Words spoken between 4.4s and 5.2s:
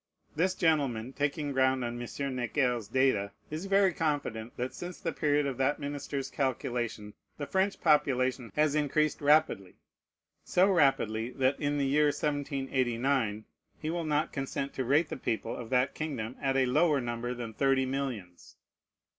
that since the